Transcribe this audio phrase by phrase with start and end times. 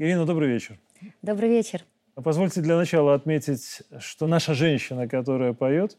[0.00, 0.78] Ирина, добрый вечер.
[1.20, 1.84] Добрый вечер.
[2.14, 5.98] Позвольте для начала отметить, что наша женщина, которая поет,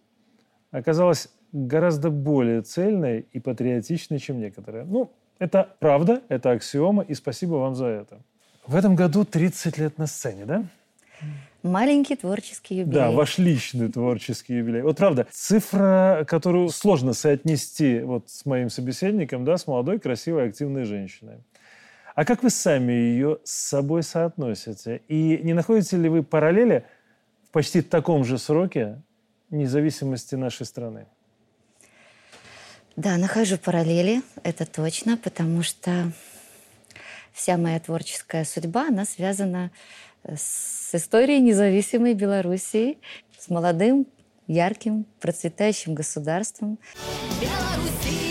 [0.72, 4.86] оказалась гораздо более цельной и патриотичной, чем некоторые.
[4.86, 8.24] Ну, это правда, это аксиома, и спасибо вам за это.
[8.66, 10.66] В этом году 30 лет на сцене, да?
[11.62, 12.96] Маленький творческий юбилей.
[12.96, 14.82] Да, ваш личный творческий юбилей.
[14.82, 20.86] Вот правда, цифра, которую сложно соотнести вот с моим собеседником, да, с молодой, красивой, активной
[20.86, 21.44] женщиной.
[22.22, 25.02] А как вы сами ее с собой соотносите?
[25.08, 26.86] И не находите ли вы параллели
[27.48, 29.02] в почти таком же сроке
[29.50, 31.08] независимости нашей страны?
[32.96, 36.12] Да, нахожу параллели, это точно, потому что
[37.34, 39.72] вся моя творческая судьба, она связана
[40.24, 43.00] с историей независимой Белоруссии,
[43.40, 44.06] с молодым,
[44.46, 46.78] ярким, процветающим государством.
[47.42, 48.31] Беларусь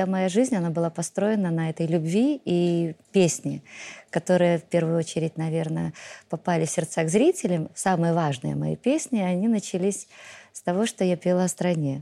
[0.00, 3.60] вся моя жизнь, она была построена на этой любви и песне,
[4.08, 5.92] которые в первую очередь, наверное,
[6.30, 7.68] попали в сердца к зрителям.
[7.74, 10.08] Самые важные мои песни, они начались
[10.54, 12.00] с того, что я пела о стране.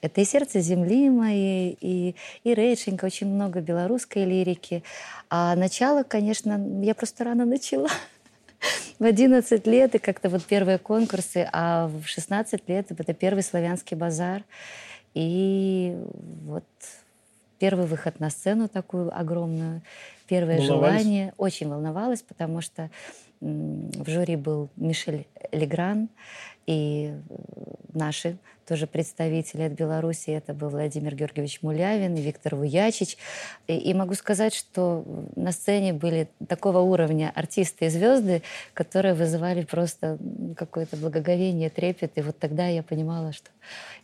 [0.00, 4.82] Это и «Сердце земли» моей, и, и «Рейшенька», очень много белорусской лирики.
[5.28, 7.90] А начало, конечно, я просто рано начала.
[8.98, 13.96] В 11 лет, и как-то вот первые конкурсы, а в 16 лет это первый славянский
[13.98, 14.44] базар.
[15.12, 15.94] И
[16.46, 16.64] вот
[17.64, 19.80] первый выход на сцену такую огромную,
[20.26, 21.32] первое желание.
[21.38, 22.90] Очень волновалась, потому что
[23.40, 26.10] в жюри был Мишель Легран
[26.66, 27.14] и
[27.92, 30.30] наши тоже представители от Беларуси.
[30.30, 33.16] Это был Владимир Георгиевич Мулявин Виктор Вуячич.
[33.66, 35.04] И, и могу сказать, что
[35.36, 38.42] на сцене были такого уровня артисты и звезды,
[38.72, 40.18] которые вызывали просто
[40.56, 42.12] какое-то благоговение, трепет.
[42.16, 43.50] И вот тогда я понимала, что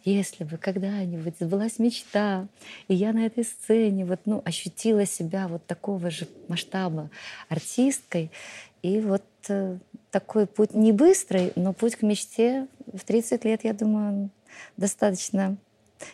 [0.04, 2.46] если бы когда-нибудь сбылась мечта,
[2.88, 7.10] и я на этой сцене вот, ну, ощутила себя вот такого же масштаба
[7.48, 8.30] артисткой,
[8.82, 9.76] и вот э,
[10.10, 14.30] такой путь не быстрый, но путь к мечте в 30 лет, я думаю,
[14.76, 15.56] достаточно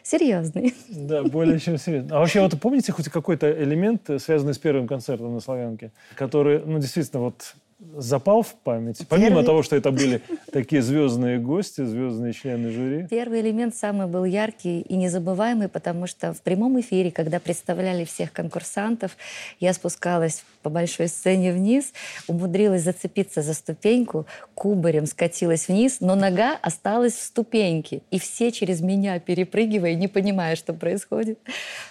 [0.03, 0.75] серьезный.
[0.89, 2.15] Да, более чем серьезный.
[2.15, 6.79] А вообще, вот помните хоть какой-то элемент, связанный с первым концертом на Славянке, который, ну,
[6.79, 7.55] действительно, вот
[7.97, 9.03] запал в память?
[9.09, 9.45] Помимо Первый...
[9.45, 10.23] того, что это были
[10.53, 13.07] такие звездные гости, звездные члены жюри.
[13.09, 18.33] Первый элемент самый был яркий и незабываемый, потому что в прямом эфире, когда представляли всех
[18.33, 19.17] конкурсантов,
[19.61, 21.93] я спускалась по большой сцене вниз,
[22.27, 28.03] умудрилась зацепиться за ступеньку, кубарем скатилась вниз, но нога осталась в ступеньке.
[28.11, 31.39] И все через меня перепрыгивая, не понимая, что происходит.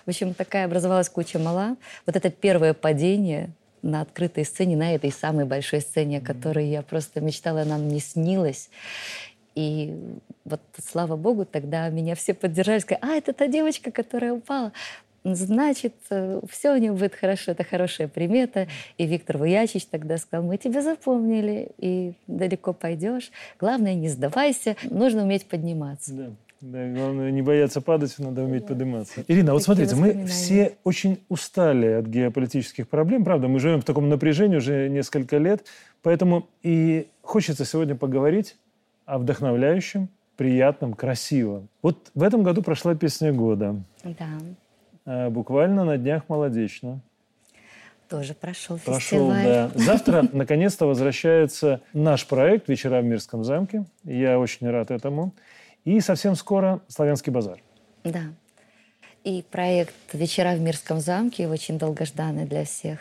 [0.06, 1.78] В общем, такая образовалась куча мала.
[2.06, 3.52] Вот это первое падение,
[3.86, 8.00] на открытой сцене, на этой самой большой сцене, о которой я просто мечтала, она мне
[8.00, 8.70] снилась.
[9.54, 9.96] И
[10.44, 14.74] вот, слава богу, тогда меня все поддержали, сказали, а, это та девочка, которая упала.
[15.24, 18.68] Значит, э, все у нее будет хорошо, это хорошая примета.
[18.98, 23.32] И Виктор Вуячич тогда сказал, мы тебя запомнили, и далеко пойдешь.
[23.60, 26.14] Главное, не сдавайся, нужно уметь подниматься.
[26.14, 26.32] Да.
[26.62, 28.70] Да, главное не бояться падать, надо уметь да.
[28.70, 29.24] подниматься.
[29.28, 34.10] Ирина, вот смотрите, мы все очень устали от геополитических проблем, правда, мы живем в таком
[34.10, 35.66] напряжении уже несколько лет,
[36.02, 38.56] поэтому и хочется сегодня поговорить
[39.06, 41.70] о вдохновляющем, приятном, красивом.
[41.82, 43.76] Вот в этом году прошла песня года.
[44.04, 44.28] Да.
[45.06, 47.02] А, буквально на днях молодечно.
[48.10, 48.96] Тоже прошел фестиваль.
[48.96, 49.72] Прошел, да.
[49.76, 53.86] Завтра, наконец-то, возвращается наш проект «Вечера в Мирском замке».
[54.04, 55.34] Я очень рад этому.
[55.86, 57.62] И совсем скоро «Славянский базар».
[58.04, 58.34] Да.
[59.24, 63.00] И проект «Вечера в Мирском замке» очень долгожданный для всех.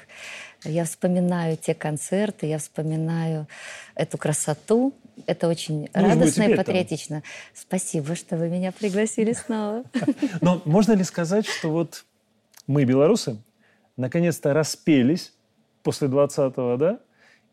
[0.65, 3.47] Я вспоминаю те концерты, я вспоминаю
[3.95, 4.95] эту красоту.
[5.27, 7.21] Это очень ну, радостно и патриотично.
[7.21, 7.31] Там.
[7.55, 9.85] Спасибо, что вы меня пригласили снова.
[10.41, 12.05] Но можно ли сказать, что вот
[12.67, 13.37] мы, белорусы,
[13.97, 15.33] наконец-то распелись
[15.83, 17.01] после 20-го, да,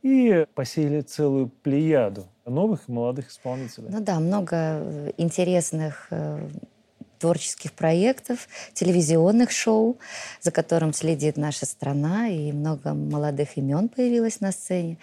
[0.01, 3.89] и посеяли целую плеяду новых молодых исполнителей.
[3.89, 6.47] Ну да, много э, интересных э,
[7.21, 9.97] творческих проектов, телевизионных шоу,
[10.41, 14.97] за которым следит наша страна, и много молодых имен появилось на сцене.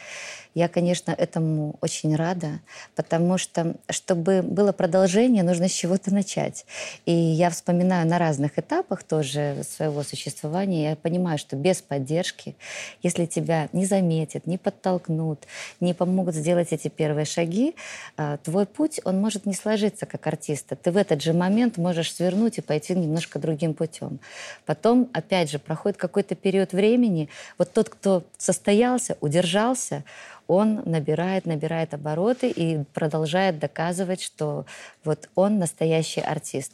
[0.55, 2.61] Я, конечно, этому очень рада,
[2.97, 6.67] потому что, чтобы было продолжение, нужно с чего-то начать.
[7.07, 12.57] И я вспоминаю на разных этапах тоже своего существования, я понимаю, что без поддержки,
[13.03, 15.47] если тебя не заметят, не подтолкнут,
[15.79, 17.77] не помогут сделать эти первые шаги,
[18.17, 20.75] а, твой путь, он может не сложиться как артиста.
[20.75, 24.19] Ты в этот же момент можешь можешь свернуть и пойти немножко другим путем.
[24.67, 27.29] Потом, опять же, проходит какой-то период времени.
[27.59, 30.05] Вот тот, кто состоялся, удержался,
[30.47, 34.65] он набирает, набирает обороты и продолжает доказывать, что
[35.05, 36.73] вот он настоящий артист.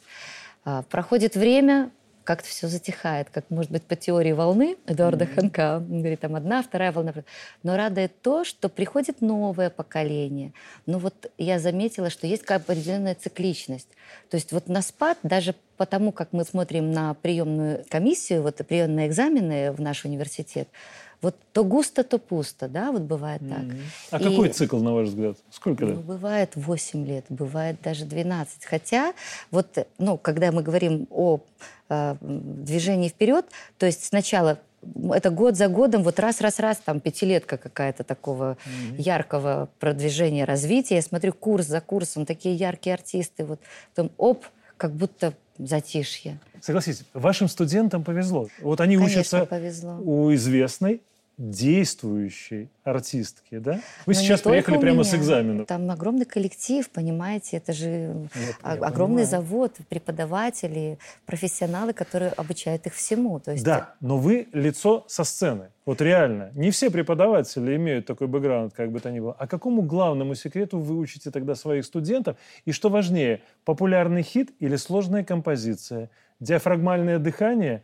[0.63, 1.89] А, проходит время,
[2.25, 5.35] как-то все затихает, как, может быть, по теории волны Эдуарда mm-hmm.
[5.35, 5.77] Ханка.
[5.77, 7.13] Он говорит, там одна, вторая волна.
[7.63, 10.51] Но радует то, что приходит новое поколение.
[10.87, 13.89] Ну вот я заметила, что есть как определенная цикличность.
[14.29, 19.07] То есть вот на спад, даже потому, как мы смотрим на приемную комиссию, вот приемные
[19.07, 20.67] экзамены в наш университет,
[21.21, 23.59] вот то густо, то пусто, да, вот бывает так.
[23.59, 23.81] Mm-hmm.
[24.11, 25.37] А и, какой цикл, на ваш взгляд?
[25.49, 25.95] Сколько лет?
[25.95, 28.65] Ну, бывает 8 лет, бывает даже 12.
[28.65, 29.13] Хотя
[29.51, 31.39] вот, ну, когда мы говорим о
[31.89, 33.45] движении вперед,
[33.77, 34.59] то есть сначала
[35.13, 39.01] это год за годом, вот раз-раз-раз, там пятилетка какая-то такого mm-hmm.
[39.01, 40.95] яркого продвижения, развития.
[40.95, 43.59] Я смотрю курс за курсом, такие яркие артисты, вот
[43.95, 44.45] потом оп,
[44.77, 46.39] как будто затишье.
[46.61, 48.47] Согласитесь, вашим студентам повезло.
[48.61, 49.97] Вот они Конечно, учатся повезло.
[50.03, 51.01] у известной
[51.37, 53.81] действующей артистки, да?
[54.05, 55.67] Вы Но сейчас приехали прямо с экзаменов.
[55.67, 58.29] Там огромный коллектив, понимаете, это же
[58.63, 63.39] я, огромный я завод, преподаватели, профессионалы, которые обучают их всему.
[63.39, 63.65] То есть...
[63.65, 65.69] Да, но вы лицо со сцены.
[65.85, 66.51] Вот реально.
[66.55, 69.35] Не все преподаватели имеют такой бэкграунд, как бы то ни было.
[69.37, 72.37] А какому главному секрету вы учите тогда своих студентов?
[72.63, 76.09] И что важнее, популярный хит или сложная композиция?
[76.39, 77.83] Диафрагмальное дыхание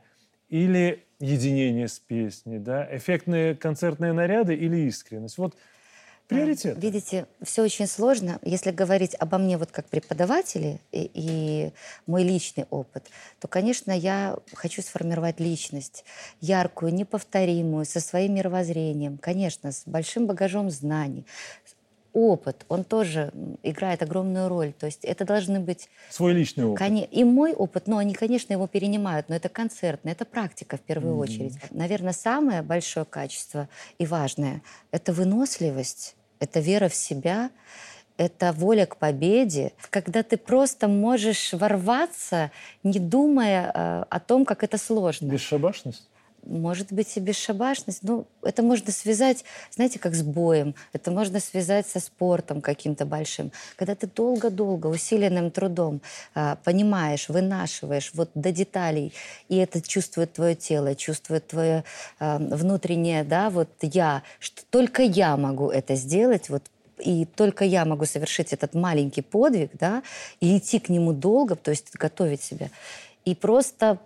[0.49, 5.37] или единение с песней, да, эффектные концертные наряды или искренность.
[5.37, 5.55] Вот
[6.27, 6.77] приоритет.
[6.81, 8.39] Видите, все очень сложно.
[8.41, 11.73] Если говорить обо мне вот как преподавателе и, и
[12.07, 13.09] мой личный опыт,
[13.39, 16.05] то, конечно, я хочу сформировать личность
[16.39, 21.25] яркую, неповторимую, со своим мировоззрением, конечно, с большим багажом знаний,
[22.13, 23.31] опыт, он тоже
[23.63, 24.73] играет огромную роль.
[24.73, 25.89] То есть это должны быть...
[26.09, 26.79] Свой личный опыт.
[26.79, 26.97] Кон...
[26.97, 31.15] И мой опыт, но они, конечно, его перенимают, но это концертно, это практика в первую
[31.15, 31.19] mm-hmm.
[31.19, 31.53] очередь.
[31.71, 34.61] Наверное, самое большое качество и важное–
[34.91, 37.49] это выносливость, это вера в себя,
[38.17, 42.51] это воля к победе, когда ты просто можешь ворваться,
[42.83, 45.27] не думая э, о том, как это сложно.
[45.27, 46.07] Бесшабашность?
[46.43, 48.03] Может быть и бесшабашность.
[48.03, 50.75] Ну, это можно связать, знаете, как с боем.
[50.93, 53.51] Это можно связать со спортом каким-то большим.
[53.75, 56.01] Когда ты долго-долго усиленным трудом
[56.33, 59.13] а, понимаешь, вынашиваешь вот до деталей,
[59.49, 61.83] и это чувствует твое тело, чувствует твое
[62.19, 66.63] а, внутреннее, да, вот я, что только я могу это сделать, вот
[66.99, 70.03] и только я могу совершить этот маленький подвиг, да,
[70.39, 72.69] и идти к нему долго, то есть готовить себя.
[73.25, 73.99] И просто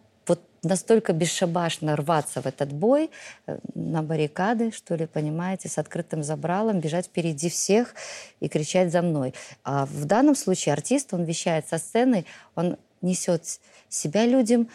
[0.65, 3.09] настолько бесшабашно рваться в этот бой,
[3.47, 7.95] э, на баррикады, что ли, понимаете, с открытым забралом, бежать впереди всех
[8.39, 9.33] и кричать за мной.
[9.63, 12.25] А в данном случае артист, он вещает со сцены,
[12.56, 13.59] он несет
[13.89, 14.69] себя людям,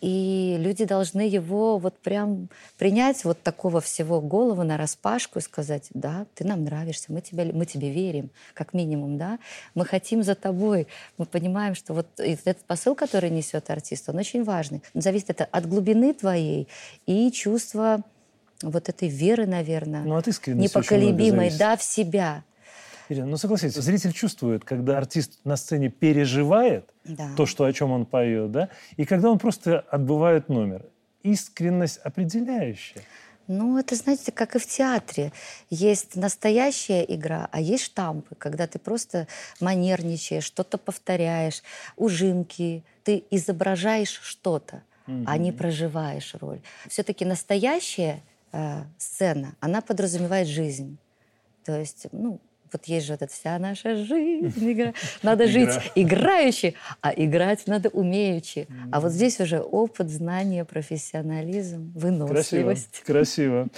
[0.00, 2.48] и люди должны его вот прям
[2.78, 7.44] принять вот такого всего голову на распашку и сказать, да, ты нам нравишься, мы, тебя,
[7.52, 9.38] мы тебе верим, как минимум, да,
[9.74, 10.86] мы хотим за тобой.
[11.18, 14.82] Мы понимаем, что вот этот посыл, который несет артист, он очень важный.
[14.94, 16.68] Зависит это от глубины твоей
[17.06, 18.02] и чувства
[18.62, 22.44] вот этой веры, наверное, ну, от непоколебимой, да, в себя.
[23.10, 27.30] Ирина, ну согласитесь, зритель чувствует, когда артист на сцене переживает да.
[27.36, 30.86] то, что, о чем он поет, да, и когда он просто отбывает номер.
[31.22, 33.02] Искренность определяющая.
[33.46, 35.32] Ну, это, знаете, как и в театре.
[35.68, 39.26] Есть настоящая игра, а есть штампы, когда ты просто
[39.60, 41.62] манерничаешь, что-то повторяешь,
[41.96, 45.24] ужимки, ты изображаешь что-то, mm-hmm.
[45.26, 46.60] а не проживаешь роль.
[46.88, 50.96] Все-таки настоящая э, сцена, она подразумевает жизнь.
[51.64, 52.40] То есть, ну,
[52.72, 54.92] вот есть же вот эта вся наша жизнь, игра.
[55.22, 58.68] Надо жить играюще, а играть надо умеючи.
[58.92, 63.02] А вот здесь уже опыт, знание, профессионализм, выносливость.
[63.04, 63.20] Красиво.
[63.20, 63.68] Красиво.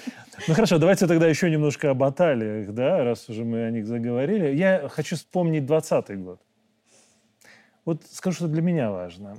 [0.48, 4.54] Ну хорошо, давайте тогда еще немножко о баталиях, да, раз уже мы о них заговорили.
[4.54, 6.40] Я хочу вспомнить 20 год.
[7.84, 9.38] Вот скажу, что для меня важно.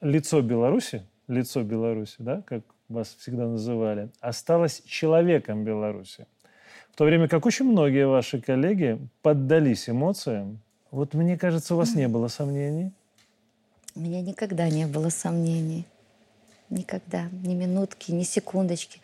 [0.00, 6.26] Лицо Беларуси, лицо Беларуси, да, как вас всегда называли, осталось человеком Беларуси.
[6.92, 10.60] В то время как очень многие ваши коллеги поддались эмоциям.
[10.90, 12.92] Вот мне кажется, у вас не было сомнений.
[13.94, 15.86] У меня никогда не было сомнений.
[16.68, 17.28] Никогда.
[17.44, 19.00] Ни минутки, ни секундочки.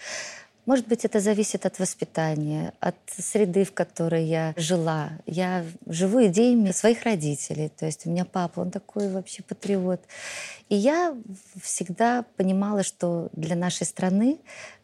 [0.66, 5.12] Может быть, это зависит от воспитания, от среды, в которой я жила.
[5.24, 7.70] Я живу идеями своих родителей.
[7.70, 10.02] То есть у меня папа, он такой вообще патриот.
[10.68, 11.16] И я
[11.62, 14.40] всегда понимала, что для нашей страны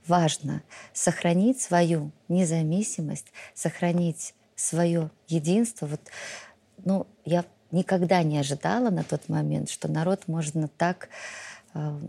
[0.06, 5.86] важно сохранить свою независимость, сохранить свое единство.
[5.86, 6.00] Вот,
[6.84, 11.08] ну, я никогда не ожидала на тот момент, что народ можно так
[11.74, 12.00] э,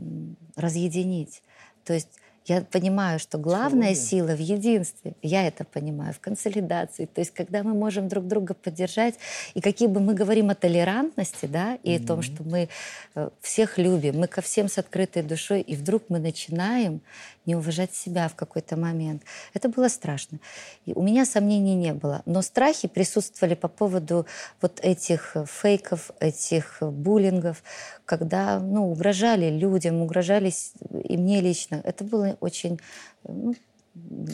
[0.55, 1.41] разъединить.
[1.83, 2.09] То есть
[2.45, 5.15] я понимаю, что главная сила в единстве.
[5.23, 7.05] Я это понимаю, в консолидации.
[7.05, 9.15] То есть, когда мы можем друг друга поддержать,
[9.55, 12.03] и какие бы мы говорим о толерантности, да, и mm-hmm.
[12.03, 12.69] о том, что мы
[13.15, 17.01] э, всех любим, мы ко всем с открытой душой, и вдруг мы начинаем
[17.45, 19.23] не уважать себя в какой-то момент.
[19.53, 20.39] Это было страшно.
[20.85, 22.21] И у меня сомнений не было.
[22.25, 24.25] Но страхи присутствовали по поводу
[24.61, 27.63] вот этих фейков, этих буллингов,
[28.05, 30.51] когда ну, угрожали людям, угрожали
[31.03, 31.81] и мне лично.
[31.83, 32.79] Это было очень
[33.27, 33.55] ну,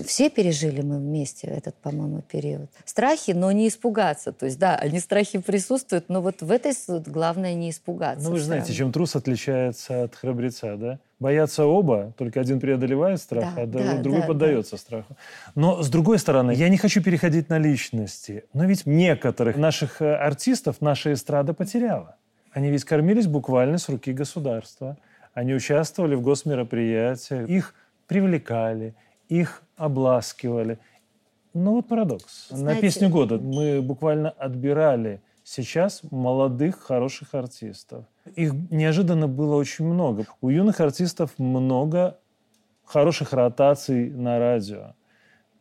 [0.05, 2.69] все пережили мы вместе этот, по-моему, период.
[2.83, 4.31] Страхи, но не испугаться.
[4.31, 6.73] То есть, да, они страхи присутствуют, но вот в этой
[7.05, 8.25] главное не испугаться.
[8.25, 10.99] Ну, вы же знаете, чем трус отличается от храбреца, да?
[11.19, 14.77] Боятся оба, только один преодолевает страх, да, а да, другой да, поддается да.
[14.77, 15.15] страху.
[15.53, 20.15] Но, с другой стороны, я не хочу переходить на личности, но ведь некоторых наших э,
[20.15, 22.15] артистов наша эстрада потеряла.
[22.51, 24.97] Они ведь кормились буквально с руки государства.
[25.35, 27.75] Они участвовали в госмероприятиях, их
[28.11, 28.93] привлекали,
[29.29, 30.79] их обласкивали.
[31.53, 32.49] Ну вот парадокс.
[32.49, 38.03] Знаете, На песню года мы буквально отбирали сейчас молодых, хороших артистов.
[38.35, 40.25] Их неожиданно было очень много.
[40.41, 42.19] У юных артистов много
[42.83, 44.93] хороших ротаций на радио.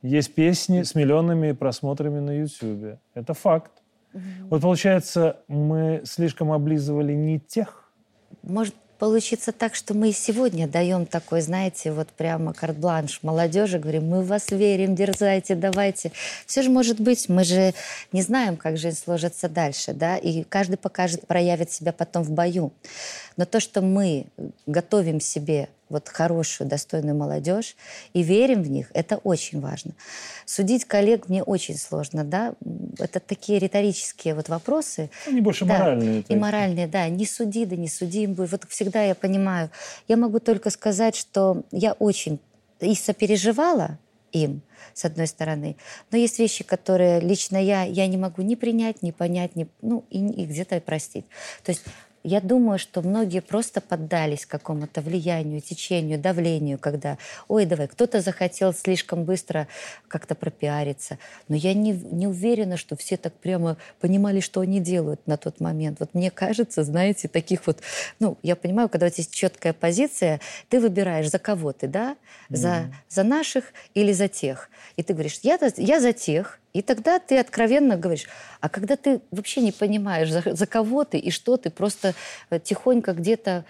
[0.02, 2.98] Есть песни с миллионами просмотрами на YouTube.
[3.14, 3.84] Это факт.
[4.12, 4.22] Угу.
[4.50, 7.92] Вот получается, мы слишком облизывали не тех.
[8.42, 14.20] Может, получиться так, что мы сегодня даем такой, знаете, вот прямо карт-бланш молодежи, говорим, мы
[14.22, 16.12] в вас верим, дерзайте, давайте.
[16.46, 17.72] Все же может быть, мы же
[18.12, 22.72] не знаем, как жизнь сложится дальше, да, и каждый покажет, проявит себя потом в бою.
[23.38, 24.26] Но то, что мы
[24.66, 27.76] готовим себе вот хорошую, достойную молодежь
[28.14, 29.92] и верим в них, это очень важно.
[30.46, 32.54] Судить коллег мне очень сложно, да,
[32.98, 35.10] это такие риторические вот вопросы.
[35.26, 36.24] Они больше да, моральные.
[36.28, 38.26] И моральные, да, не суди, да не суди.
[38.26, 39.70] Вот всегда я понимаю,
[40.08, 42.40] я могу только сказать, что я очень
[42.80, 43.98] и сопереживала
[44.32, 44.62] им,
[44.94, 45.76] с одной стороны.
[46.10, 50.04] Но есть вещи, которые лично я, я не могу ни принять, ни понять, ни, ну,
[50.10, 51.26] и, и где-то простить.
[51.64, 51.82] То есть
[52.22, 57.16] я думаю, что многие просто поддались какому-то влиянию, течению, давлению, когда,
[57.48, 59.68] ой, давай, кто-то захотел слишком быстро
[60.08, 61.18] как-то пропиариться.
[61.48, 65.60] Но я не, не уверена, что все так прямо понимали, что они делают на тот
[65.60, 66.00] момент.
[66.00, 67.78] Вот мне кажется, знаете, таких вот,
[68.18, 72.16] ну, я понимаю, когда у тебя есть четкая позиция, ты выбираешь, за кого ты, да?
[72.50, 72.92] За, mm.
[73.08, 74.68] за наших или за тех.
[74.96, 78.26] И ты говоришь, я, я за тех, и тогда ты откровенно говоришь.
[78.60, 82.14] А когда ты вообще не понимаешь, за, за кого ты и что ты, просто
[82.50, 83.64] э, тихонько где-то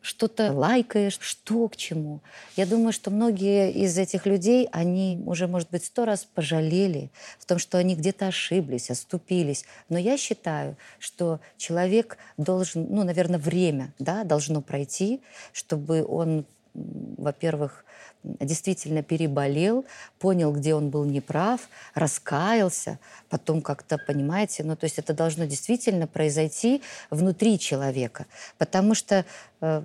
[0.00, 2.20] что-то лайкаешь, что к чему.
[2.56, 7.46] Я думаю, что многие из этих людей, они уже, может быть, сто раз пожалели в
[7.46, 9.64] том, что они где-то ошиблись, оступились.
[9.88, 17.84] Но я считаю, что человек должен, ну, наверное, время да, должно пройти, чтобы он, во-первых,
[18.22, 19.84] действительно переболел,
[20.18, 26.06] понял, где он был неправ, раскаялся, потом как-то, понимаете, ну, то есть это должно действительно
[26.06, 28.26] произойти внутри человека,
[28.58, 29.24] потому что...
[29.60, 29.82] Э...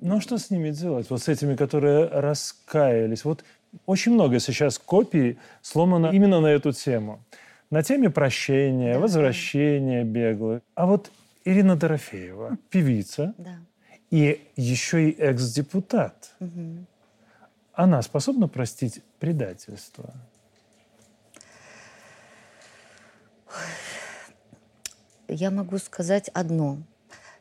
[0.00, 1.10] Ну, а что с ними делать?
[1.10, 3.24] Вот с этими, которые раскаялись.
[3.24, 3.44] Вот
[3.84, 7.20] очень много сейчас копий сломано именно на эту тему.
[7.70, 9.00] На теме прощения, да.
[9.00, 10.62] возвращения беглых.
[10.74, 11.10] А вот
[11.44, 13.58] Ирина Дорофеева, певица, да.
[14.10, 16.34] И еще и экс-депутат.
[16.40, 16.86] Угу
[17.76, 20.14] она способна простить предательство?
[25.28, 26.78] Я могу сказать одно.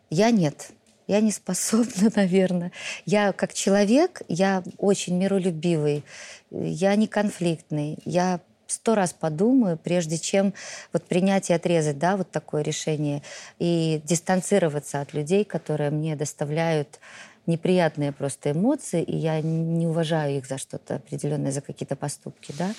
[0.09, 0.71] Я нет.
[1.07, 2.71] Я не способна, наверное.
[3.05, 6.03] Я как человек, я очень миролюбивый,
[6.51, 10.53] я не конфликтный, я сто раз подумаю, прежде чем
[10.93, 13.21] вот принять и отрезать, да, вот такое решение,
[13.59, 16.99] и дистанцироваться от людей, которые мне доставляют
[17.47, 22.73] неприятные просто эмоции, и я не уважаю их за что-то определенное, за какие-то поступки, да.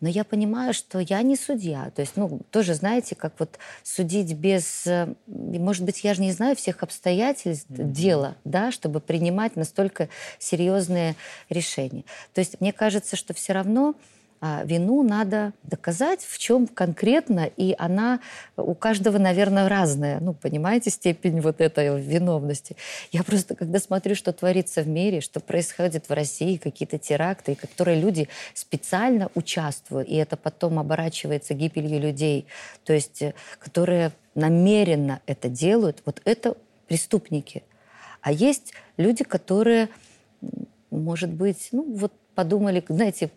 [0.00, 1.90] Но я понимаю, что я не судья.
[1.94, 4.86] То есть, ну, тоже, знаете, как вот судить без...
[4.86, 7.92] Э, может быть, я же не знаю всех обстоятельств mm-hmm.
[7.92, 11.16] дела, да, чтобы принимать настолько серьезные
[11.48, 12.04] решения.
[12.34, 13.94] То есть, мне кажется, что все равно
[14.40, 18.20] вину надо доказать, в чем конкретно, и она
[18.56, 20.20] у каждого, наверное, разная.
[20.20, 22.76] Ну, понимаете, степень вот этой виновности.
[23.12, 28.00] Я просто, когда смотрю, что творится в мире, что происходит в России, какие-то теракты, которые
[28.00, 32.46] люди специально участвуют, и это потом оборачивается гибелью людей,
[32.84, 36.56] то есть, э, которые намеренно это делают, вот это
[36.88, 37.64] преступники.
[38.20, 39.88] А есть люди, которые,
[40.90, 43.30] может быть, ну, вот подумали, знаете,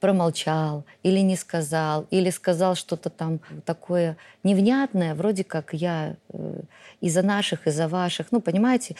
[0.00, 6.60] промолчал или не сказал, или сказал что-то там такое невнятное, вроде как я э,
[7.00, 8.32] из-за наших, из-за ваших.
[8.32, 8.96] Ну, понимаете?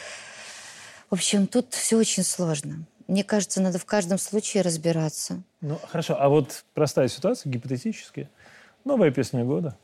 [1.11, 2.85] В общем, тут все очень сложно.
[3.09, 5.43] Мне кажется, надо в каждом случае разбираться.
[5.61, 6.17] Ну, хорошо.
[6.19, 8.31] А вот простая ситуация, гипотетически.
[8.85, 9.77] Новая песня года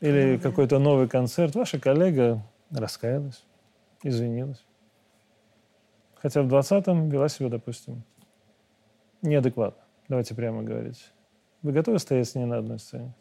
[0.00, 1.54] или какой-то новый концерт.
[1.54, 3.44] Ваша коллега раскаялась,
[4.02, 4.64] извинилась.
[6.16, 8.02] Хотя в 20-м вела себя, допустим,
[9.22, 9.83] неадекватно.
[10.08, 11.12] Давайте прямо говорить.
[11.62, 13.14] Вы готовы стоять с ней на одной сцене?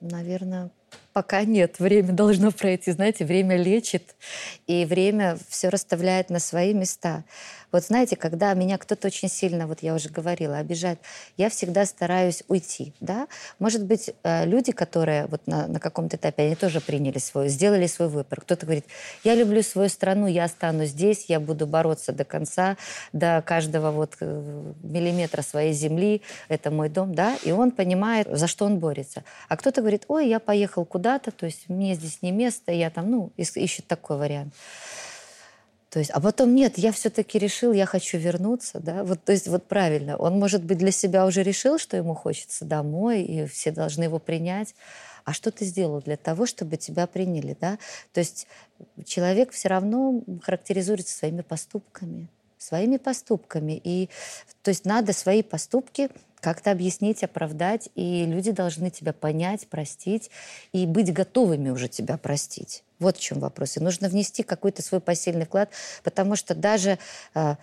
[0.00, 0.70] Наверное,
[1.14, 1.78] пока нет.
[1.78, 2.92] Время должно пройти.
[2.92, 4.14] Знаете, время лечит,
[4.66, 7.24] и время все расставляет на свои места.
[7.74, 11.00] Вот знаете, когда меня кто-то очень сильно, вот я уже говорила, обижает,
[11.36, 13.26] я всегда стараюсь уйти, да.
[13.58, 17.88] Может быть, э, люди, которые вот на, на каком-то этапе, они тоже приняли свой, сделали
[17.88, 18.42] свой выбор.
[18.42, 18.84] Кто-то говорит,
[19.24, 22.76] я люблю свою страну, я останусь здесь, я буду бороться до конца,
[23.12, 28.46] до каждого вот э, миллиметра своей земли, это мой дом, да, и он понимает, за
[28.46, 29.24] что он борется.
[29.48, 33.10] А кто-то говорит, ой, я поехал куда-то, то есть мне здесь не место, я там,
[33.10, 34.54] ну, ищет такой вариант.
[35.90, 39.46] То есть, а потом нет, я все-таки решил, я хочу вернуться, да, вот, то есть
[39.46, 40.16] вот правильно.
[40.16, 44.18] Он, может быть, для себя уже решил, что ему хочется домой, и все должны его
[44.18, 44.74] принять.
[45.24, 47.78] А что ты сделал для того, чтобы тебя приняли, да?
[48.12, 48.46] То есть
[49.04, 53.80] человек все равно характеризуется своими поступками, своими поступками.
[53.84, 54.08] И
[54.62, 56.08] то есть надо свои поступки
[56.44, 60.30] как-то объяснить, оправдать, и люди должны тебя понять, простить
[60.74, 62.84] и быть готовыми уже тебя простить.
[62.98, 63.76] Вот в чем вопрос.
[63.76, 65.70] И нужно внести какой-то свой посильный вклад,
[66.02, 66.98] потому что даже
[67.34, 67.56] а,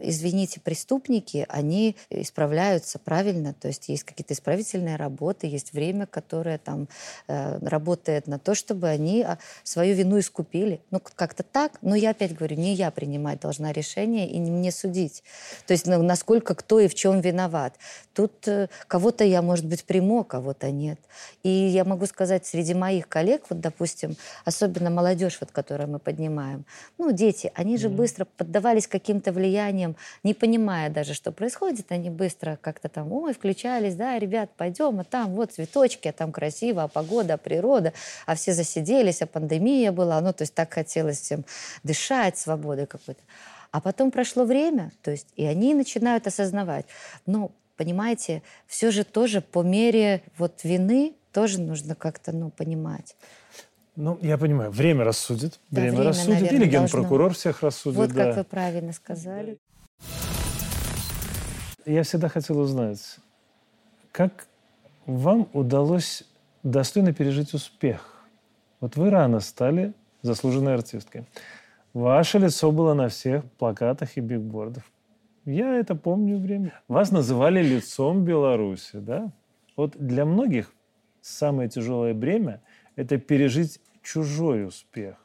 [0.00, 6.88] извините, преступники, они исправляются правильно, то есть есть какие-то исправительные работы, есть время, которое там
[7.26, 10.80] э, работает на то, чтобы они а, свою вину искупили.
[10.90, 14.70] Ну, как-то так, но я опять говорю, не я принимать должна решение и не мне
[14.70, 15.22] судить.
[15.66, 17.74] То есть ну, насколько кто и в чем виноват.
[18.12, 21.00] Тут э, кого-то я, может быть, приму, а кого-то нет.
[21.42, 26.64] И я могу сказать, среди моих коллег, вот, допустим, особенно молодежь, вот, которую мы поднимаем,
[26.98, 27.94] ну, дети, они же mm-hmm.
[27.94, 33.94] быстро поддавались каким-то влияниям не понимая даже, что происходит, они быстро как-то там, ой, включались,
[33.94, 37.92] да, ребят, пойдем, а там вот цветочки, а там красиво, а погода, а природа,
[38.26, 41.44] а все засиделись, а пандемия была, ну, то есть так хотелось всем
[41.82, 43.20] дышать свободой какой-то.
[43.70, 46.86] А потом прошло время, то есть и они начинают осознавать,
[47.26, 53.16] ну, понимаете, все же тоже по мере вот вины тоже нужно как-то, ну, понимать.
[53.96, 55.60] Ну, я понимаю, время рассудит.
[55.70, 56.40] Да, время, время рассудит.
[56.40, 57.34] Наверное, Или генпрокурор должно...
[57.34, 57.96] всех рассудит.
[57.96, 58.26] Вот да.
[58.26, 59.58] как вы правильно сказали.
[61.86, 63.18] Я всегда хотел узнать,
[64.10, 64.46] как
[65.06, 66.24] вам удалось
[66.62, 68.24] достойно пережить успех?
[68.80, 71.26] Вот вы рано стали заслуженной артисткой.
[71.92, 74.82] Ваше лицо было на всех плакатах и бигбордах.
[75.44, 76.72] Я это помню время.
[76.88, 79.30] Вас называли лицом Беларуси, да?
[79.76, 80.72] Вот для многих
[81.20, 82.60] самое тяжелое бремя–
[82.96, 85.16] это пережить чужой успех.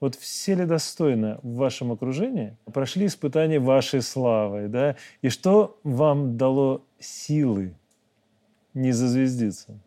[0.00, 4.96] Вот все ли достойно в вашем окружении прошли испытания вашей славой, да?
[5.20, 7.76] И что вам дало силы
[8.74, 9.78] не зазвездиться?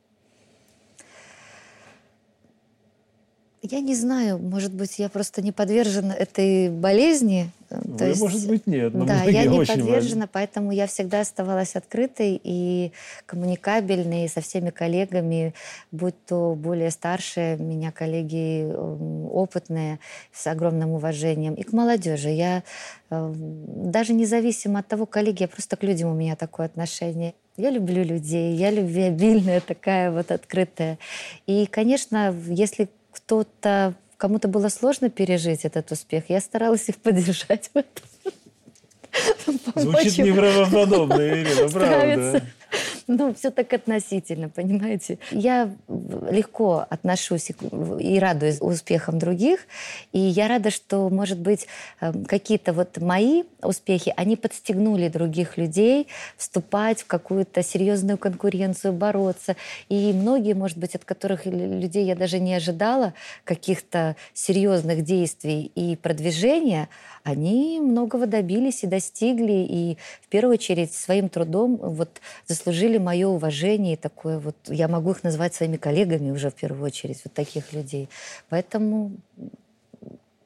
[3.71, 7.49] Я не знаю, может быть, я просто не подвержена этой болезни.
[7.71, 8.93] Вы, То есть, может быть, нет.
[8.93, 10.30] Но да, я не подвержена, важны.
[10.32, 12.91] поэтому я всегда оставалась открытой и
[13.25, 15.56] коммуникабельной со всеми коллегами,
[15.91, 19.99] будь то более старшие меня коллеги, опытные,
[20.32, 22.30] с огромным уважением, и к молодежи.
[22.30, 22.63] Я
[23.10, 23.34] эм,
[23.91, 27.34] даже независимо от того, коллеги, я просто к людям у меня такое отношение.
[27.58, 30.99] Я люблю людей, я любвеобильная такая вот открытая.
[31.47, 32.89] И, конечно, если
[33.25, 38.05] кто-то, кому-то было сложно пережить этот успех, я старалась их поддержать в этом.
[39.75, 42.43] Звучит неправдоподобно, Ирина, правда.
[43.07, 45.19] Ну, все так относительно, понимаете.
[45.31, 45.71] Я
[46.29, 47.51] легко отношусь
[47.99, 49.59] и радуюсь успехам других.
[50.11, 51.67] И я рада, что, может быть,
[52.01, 56.07] эм, какие-то вот мои успехи, они подстегнули других людей
[56.38, 59.55] вступать в какую-то серьезную конкуренцию, бороться.
[59.89, 65.95] И многие, может быть, от которых людей я даже не ожидала каких-то серьезных действий и
[65.95, 66.89] продвижения,
[67.23, 72.64] они многого добились и достигли, и в первую очередь своим трудом вот заслужили
[72.97, 77.21] мое уважение и такое вот, я могу их назвать своими коллегами уже в первую очередь,
[77.23, 78.10] вот таких людей.
[78.49, 79.12] Поэтому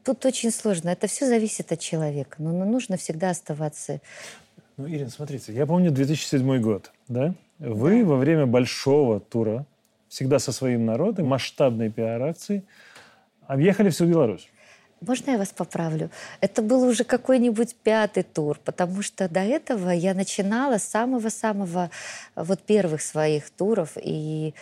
[0.03, 0.89] тут очень сложно.
[0.89, 2.37] Это все зависит от человека.
[2.39, 4.01] Но, но нужно всегда оставаться...
[4.77, 7.33] Ну, Ирина, смотрите, я помню 2007 год, да?
[7.59, 8.09] Вы да.
[8.09, 9.65] во время большого тура,
[10.07, 12.63] всегда со своим народом, масштабной пиар-акции,
[13.45, 14.49] объехали всю Беларусь.
[15.01, 16.09] Можно я вас поправлю?
[16.41, 21.89] Это был уже какой-нибудь пятый тур, потому что до этого я начинала с самого-самого
[22.35, 24.53] вот первых своих туров, и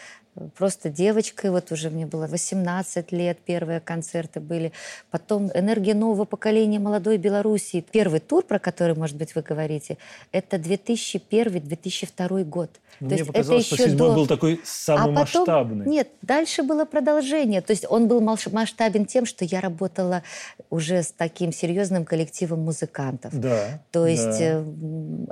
[0.56, 4.72] просто девочкой, вот уже мне было 18 лет, первые концерты были.
[5.12, 7.86] Потом «Энергия нового поколения молодой Белоруссии».
[7.92, 9.98] Первый тур, про который, может быть, вы говорите,
[10.32, 12.70] это 2001-2002 год.
[13.00, 14.16] Мне То есть показалось, это еще что седьмой до...
[14.16, 15.42] был такой самый а потом...
[15.42, 15.86] масштабный.
[15.86, 17.62] Нет, дальше было продолжение.
[17.62, 20.24] То есть он был масштабен тем, что я работала
[20.70, 23.40] уже с таким серьезным коллективом музыкантов.
[23.40, 23.82] Да.
[23.92, 24.62] То есть да.
[24.62, 24.66] Э,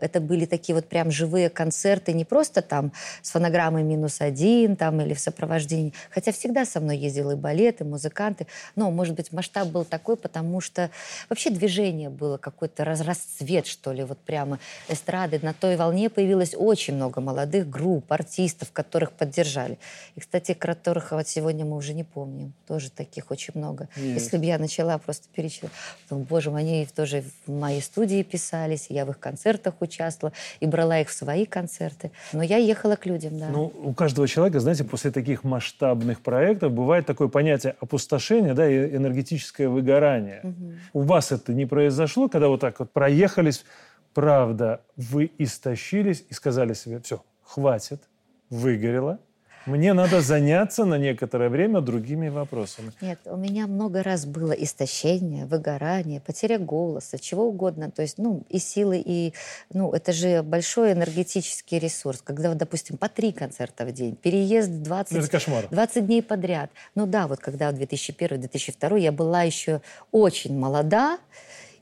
[0.02, 2.92] это были такие вот прям живые концерты, не просто там
[3.24, 5.94] с фонограммой минус один, там или в сопровождении.
[6.10, 8.48] Хотя всегда со мной ездил и балет, и музыканты.
[8.76, 10.90] Но, может быть, масштаб был такой, потому что
[11.30, 15.40] вообще движение было какой-то расцвет, что ли, вот прямо эстрады.
[15.42, 19.78] На той волне появилось очень много молодых групп, артистов, которых поддержали.
[20.16, 22.54] И, кстати, которых вот сегодня мы уже не помним.
[22.68, 23.90] Тоже таких очень много.
[23.96, 24.24] Есть.
[24.24, 25.72] Если бы я начала просто перечислять,
[26.10, 31.00] боже мой, они тоже в моей студии писались, я в их концертах участвовала и брала
[31.00, 32.12] их в свои концерты.
[32.32, 33.50] Но я ехала к людям, да.
[33.50, 38.96] Ну, у каждого человека, знаете, после таких масштабных проектов бывает такое понятие опустошения, да, и
[38.96, 40.42] энергетическое выгорание.
[40.44, 40.74] Угу.
[40.94, 43.66] У вас это не произошло, когда вот так вот проехались,
[44.14, 48.02] правда, вы истощились и сказали себе, все, хватит,
[48.50, 49.20] выгорело,
[49.66, 52.92] мне надо заняться на некоторое время другими вопросами.
[53.02, 57.92] Нет, у меня много раз было истощение, выгорание, потеря голоса, чего угодно.
[57.92, 59.34] То есть, ну, и силы, и,
[59.74, 62.22] ну, это же большой энергетический ресурс.
[62.22, 65.68] Когда, допустим, по три концерта в день, переезд 20, это кошмар.
[65.70, 66.70] 20 дней подряд.
[66.94, 71.18] Ну да, вот когда в 2001-2002 я была еще очень молода,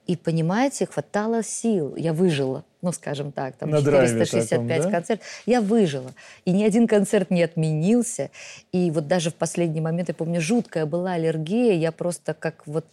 [0.06, 1.96] и, понимаете, хватало сил.
[1.96, 4.92] Я выжила, ну, скажем так, там На 465 таком, да?
[4.92, 5.26] концертов.
[5.46, 6.12] Я выжила.
[6.44, 8.30] И ни один концерт не отменился.
[8.72, 11.74] И вот даже в последний момент, я помню, жуткая была аллергия.
[11.74, 12.86] Я просто как вот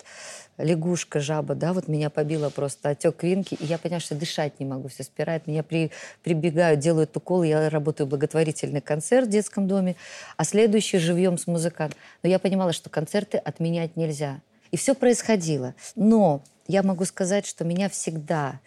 [0.62, 4.66] лягушка, жаба, да, вот меня побила просто отек квинки, и я поняла, что дышать не
[4.66, 5.46] могу, все спирает.
[5.46, 5.90] Меня при,
[6.22, 9.96] прибегают, делают уколы, я работаю благотворительный концерт в детском доме,
[10.36, 11.98] а следующий живьем с музыкантом.
[12.22, 14.40] Но я понимала, что концерты отменять нельзя.
[14.70, 15.74] И все происходило.
[15.96, 18.60] Но я могу сказать, что меня всегда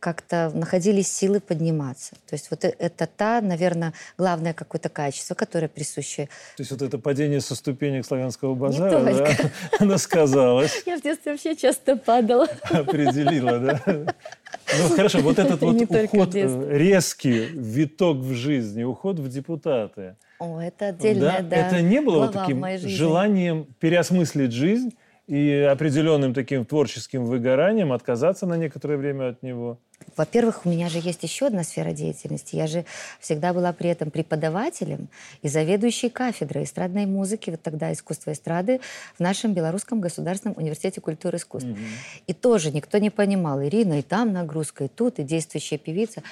[0.00, 2.14] как-то находились силы подниматься.
[2.26, 6.26] То есть вот э, это та, наверное, главное какое-то качество, которое присуще.
[6.56, 9.28] То есть вот это падение со ступенек славянского базара, да?
[9.78, 10.82] Она сказалась.
[10.86, 12.48] Я в детстве вообще часто падала.
[12.70, 13.82] Определила, да?
[13.86, 20.16] Ну хорошо, вот этот вот уход, э, резкий виток в жизни, уход в депутаты.
[20.38, 21.56] О, это отдельное, да.
[21.56, 24.94] Это не было вот таким желанием переосмыслить жизнь
[25.30, 29.78] и определенным таким творческим выгоранием отказаться на некоторое время от него?
[30.16, 32.56] Во-первых, у меня же есть еще одна сфера деятельности.
[32.56, 32.84] Я же
[33.20, 35.08] всегда была при этом преподавателем
[35.42, 38.80] и заведующей кафедрой эстрадной музыки, вот тогда искусства эстрады,
[39.16, 41.70] в нашем Белорусском государственном университете культуры и искусств.
[41.70, 41.78] Угу.
[42.26, 46.24] И тоже никто не понимал, Ирина и там нагрузка, и тут, и действующая певица.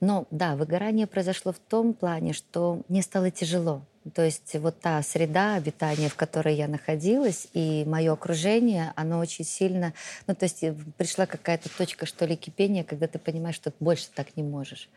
[0.00, 3.82] Но да, выгорание произошло в том плане, что мне стало тяжело.
[4.14, 9.44] То есть вот та среда обитания, в которой я находилась, и мое окружение, оно очень
[9.44, 9.92] сильно...
[10.26, 14.08] Ну, то есть э, пришла какая-то точка, что ли, кипения, когда ты понимаешь, что больше
[14.14, 14.88] так не можешь.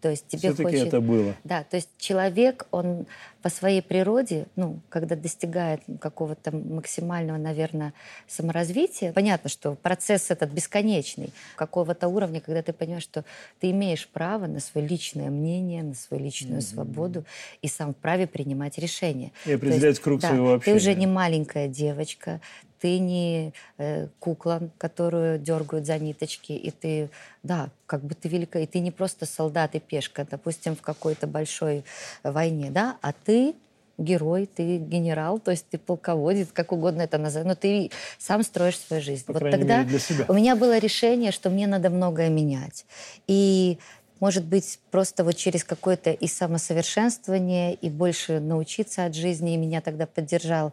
[0.00, 0.88] То есть тебе Все-таки хочет...
[0.88, 1.34] это было.
[1.44, 3.06] Да, то есть человек, он
[3.42, 7.94] по своей природе, ну, когда достигает какого-то максимального, наверное,
[8.26, 13.24] саморазвития, понятно, что процесс этот бесконечный, какого-то уровня, когда ты понимаешь, что
[13.60, 16.74] ты имеешь право на свое личное мнение, на свою личную mm-hmm.
[16.74, 17.24] свободу
[17.62, 19.32] и сам вправе принимать решения.
[19.46, 20.78] И определять есть, круг да, своего общения.
[20.78, 22.40] Ты уже не маленькая девочка,
[22.80, 27.10] ты не э, кукла, которую дергают за ниточки, и ты,
[27.42, 31.26] да, как бы ты велика, и ты не просто солдат и пешка, допустим, в какой-то
[31.26, 31.84] большой
[32.22, 33.54] войне, да, а ты
[33.98, 38.78] герой, ты генерал, то есть ты полководец, как угодно это назовать, но ты сам строишь
[38.78, 39.24] свою жизнь.
[39.26, 40.24] По вот тогда мере, для себя.
[40.28, 42.86] у меня было решение, что мне надо многое менять.
[43.26, 43.78] И
[44.20, 49.54] может быть, просто вот через какое-то и самосовершенствование, и больше научиться от жизни.
[49.54, 50.72] И меня тогда поддержал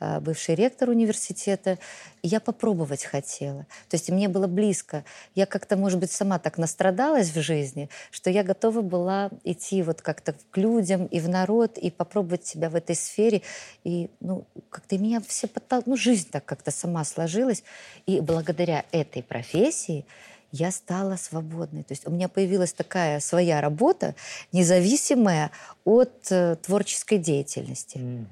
[0.00, 1.78] э, бывший ректор университета.
[2.22, 3.66] И я попробовать хотела.
[3.88, 5.04] То есть мне было близко.
[5.34, 10.02] Я как-то, может быть, сама так настрадалась в жизни, что я готова была идти вот
[10.02, 13.42] как-то к людям и в народ, и попробовать себя в этой сфере.
[13.84, 15.90] И, ну, как-то меня все подтолкнули.
[15.90, 17.64] Ну, жизнь так как-то сама сложилась.
[18.06, 20.04] И благодаря этой профессии
[20.52, 21.82] я стала свободной.
[21.82, 24.14] То есть у меня появилась такая своя работа,
[24.52, 25.50] независимая
[25.84, 27.98] от э, творческой деятельности.
[27.98, 28.26] Mm-hmm.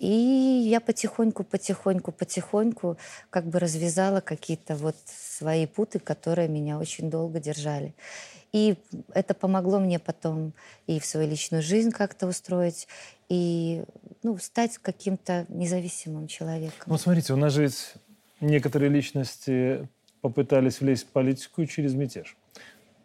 [0.00, 2.98] И я потихоньку, потихоньку, потихоньку
[3.30, 7.94] как бы развязала какие-то вот свои путы, которые меня очень долго держали.
[8.52, 8.76] И
[9.14, 10.52] это помогло мне потом
[10.86, 12.86] и в свою личную жизнь как-то устроить,
[13.28, 13.82] и
[14.22, 16.84] ну, стать каким-то независимым человеком.
[16.86, 17.94] Ну, смотрите, у нас же ведь
[18.40, 19.88] некоторые личности
[20.24, 22.34] попытались влезть в политику через мятеж.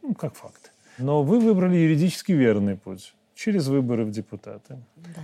[0.01, 0.71] Ну, как факт.
[0.97, 4.77] Но вы выбрали юридически верный путь через выборы в депутаты.
[4.95, 5.21] Да.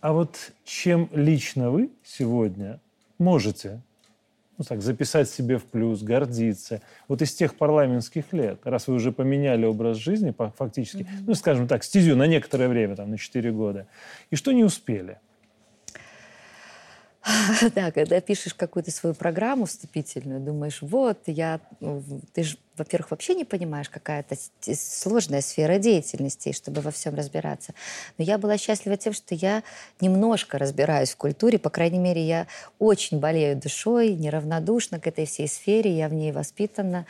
[0.00, 2.80] А вот чем лично вы сегодня
[3.18, 3.82] можете
[4.58, 6.82] ну, так, записать себе в плюс, гордиться.
[7.06, 11.24] Вот из тех парламентских лет, раз вы уже поменяли образ жизни фактически, mm-hmm.
[11.24, 13.86] ну, скажем так, стезю на некоторое время, там, на 4 года,
[14.30, 15.20] и что не успели–
[17.74, 21.60] Да, когда пишешь какую-то свою программу вступительную, думаешь, вот, я...
[21.80, 24.36] Ну, ты же, во-первых, вообще не понимаешь, какая-то
[24.74, 27.74] сложная сфера деятельности, чтобы во всем разбираться.
[28.18, 29.62] Но я была счастлива тем, что я
[30.00, 32.46] немножко разбираюсь в культуре, по крайней мере, я
[32.78, 37.06] очень болею душой, неравнодушна к этой всей сфере, я в ней воспитана.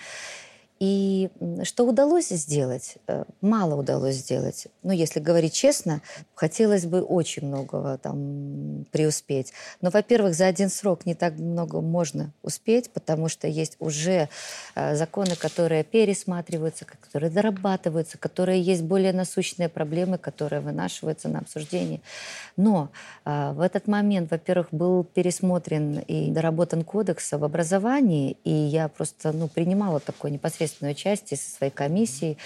[0.82, 1.30] И
[1.62, 2.96] что удалось сделать?
[3.06, 4.66] Э, мало удалось сделать.
[4.82, 6.02] Ну, если говорить честно,
[6.34, 9.52] хотелось бы очень многого там преуспеть.
[9.80, 14.28] Но, во-первых, за один срок не так много можно успеть, потому что есть уже
[14.74, 22.00] э, законы, которые пересматриваются, которые дорабатываются, которые есть более насущные проблемы, которые вынашиваются на обсуждение.
[22.56, 22.90] Но
[23.24, 29.30] э, в этот момент, во-первых, был пересмотрен и доработан кодекс об образовании, и я просто
[29.30, 30.32] ну, принимала такое
[30.72, 32.38] непосредственное участие со своей комиссией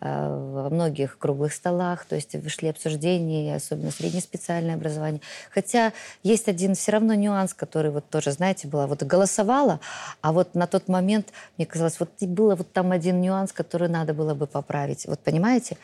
[0.00, 5.20] э, во многих круглых столах, то есть вышли обсуждения, особенно среднеспециальное образование.
[5.50, 9.80] Хотя есть один все равно нюанс, который вот тоже, знаете, была, вот голосовала,
[10.20, 14.14] а вот на тот момент, мне казалось, вот было вот там один нюанс, который надо
[14.14, 15.06] было бы поправить.
[15.06, 15.76] Вот понимаете?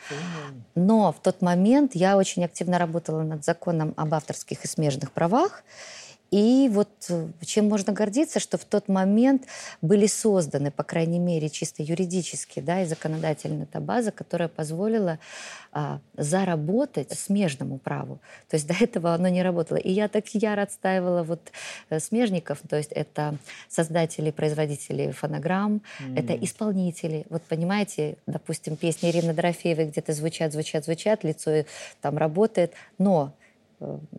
[0.75, 5.63] Но в тот момент я очень активно работала над законом об авторских и смежных правах,
[6.35, 9.43] и вот э, чем можно гордиться, что в тот момент
[9.81, 15.17] были созданы, по крайней мере, чисто юридически, да, и законодательная та база, которая позволила
[15.71, 18.19] а, заработать смежному праву.
[18.49, 19.77] То есть до этого оно не работало.
[19.77, 21.39] И я так яро отстаивала вот
[21.89, 23.37] э, смежников, то есть это
[23.69, 26.19] создатели, производители фонограмм, mm.
[26.19, 27.25] это исполнители.
[27.29, 31.63] Вот понимаете, допустим, песни Ирины Дорофеевой где-то звучат, звучат, звучат, лицо
[32.01, 33.31] там работает, но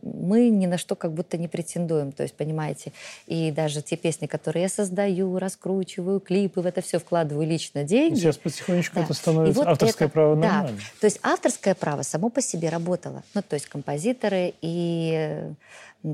[0.03, 2.93] мы ни на что как будто не претендуем, то есть, понимаете,
[3.27, 8.19] и даже те песни, которые я создаю, раскручиваю, клипы, в это все вкладываю лично деньги.
[8.19, 9.03] Сейчас потихонечку да.
[9.03, 10.71] это становится вот авторское это, право да.
[11.01, 13.23] То есть авторское право само по себе работало.
[13.35, 15.41] Ну, то есть композиторы и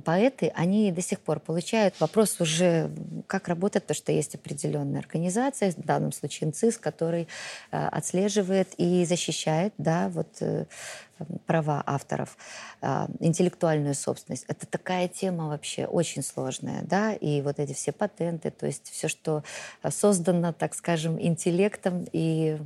[0.01, 1.99] поэты, они до сих пор получают.
[2.01, 2.91] Вопрос уже,
[3.27, 7.29] как работать, то, что есть определенная организация, в данном случае НЦИС, который
[7.71, 10.67] э, отслеживает и защищает да, вот, э,
[11.47, 12.37] права авторов,
[12.81, 14.45] э, интеллектуальную собственность.
[14.49, 19.09] Это такая тема вообще очень сложная, да, и вот эти все патенты, то есть все,
[19.09, 19.45] что
[19.89, 22.59] создано, так скажем, интеллектом и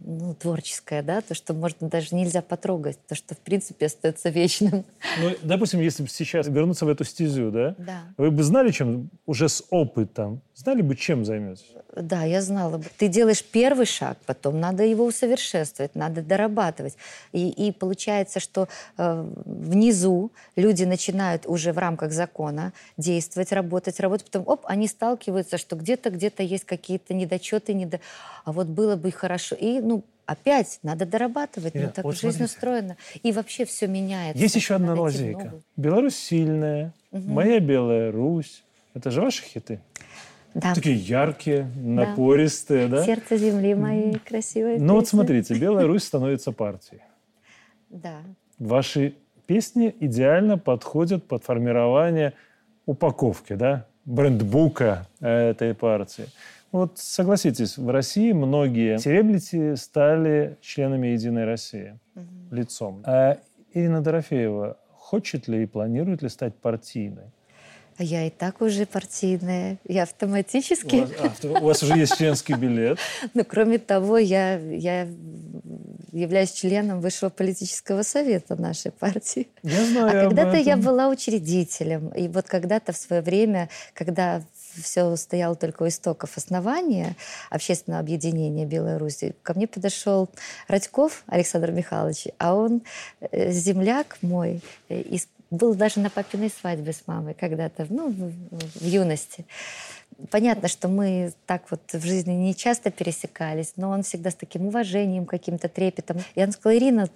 [0.00, 4.84] ну, творческое, да, то, что можно даже нельзя потрогать, то, что в принципе остается вечным.
[5.20, 8.02] Ну, допустим, если бы сейчас вернуться в эту стезю, да, да.
[8.16, 11.64] вы бы знали, чем уже с опытом, знали бы, чем займетесь?
[11.94, 12.84] Да, я знала бы.
[12.96, 16.96] Ты делаешь первый шаг, потом надо его усовершенствовать, надо дорабатывать.
[17.32, 24.26] И, и получается, что э, внизу люди начинают уже в рамках закона действовать, работать, работать,
[24.26, 28.00] потом, оп, они сталкиваются, что где-то, где-то есть какие-то недочеты, недо...
[28.44, 29.54] а вот было бы хорошо.
[29.54, 32.54] И, ну, опять надо дорабатывать, Нет, ну так вот жизнь смотрите.
[32.54, 32.96] устроена.
[33.22, 34.42] И вообще все меняется.
[34.42, 35.54] Есть еще одна лазейка.
[35.76, 37.30] Беларусь сильная, угу.
[37.30, 38.64] моя Белая Русь.
[38.94, 39.80] Это же ваши хиты?
[40.60, 40.74] Да.
[40.74, 42.96] Такие яркие, напористые, да?
[42.96, 43.04] да?
[43.04, 44.80] Сердце земли моей красивой.
[44.80, 47.02] Ну вот смотрите, Белая Русь становится партией.
[47.90, 48.22] Да.
[48.58, 49.14] Ваши
[49.46, 52.32] песни идеально подходят под формирование
[52.86, 56.26] упаковки, да, брендбука этой партии.
[56.72, 62.24] Вот согласитесь, в России многие селебрити стали членами «Единой России» угу.
[62.50, 63.02] лицом.
[63.06, 63.38] А
[63.72, 67.30] Ирина Дорофеева хочет ли и планирует ли стать партийной?
[67.98, 69.78] А я и так уже партийная.
[69.84, 70.96] Я автоматически...
[70.96, 71.10] У вас,
[71.42, 72.98] а, у вас уже есть членский билет.
[73.34, 75.08] Ну, кроме того, я, я
[76.12, 79.48] являюсь членом Высшего политического совета нашей партии.
[79.62, 82.08] Я знаю А когда-то я была учредителем.
[82.10, 84.42] И вот когда-то в свое время, когда
[84.80, 87.16] все стояло только у истоков основания
[87.50, 90.28] общественного объединения Беларуси, ко мне подошел
[90.68, 92.82] Радьков Александр Михайлович, а он
[93.20, 98.32] э, земляк мой э, из был даже на папиной свадьбе с мамой когда-то, ну, в,
[98.78, 99.46] в юности.
[100.30, 104.66] Понятно, что мы так вот в жизни не часто пересекались, но он всегда с таким
[104.66, 106.18] уважением, каким-то трепетом.
[106.34, 107.08] И он сказал, Ирина,